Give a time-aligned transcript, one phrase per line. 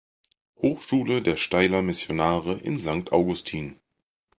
[0.55, 3.79] Hochschule der Steyler Missionare in Sankt Augustin.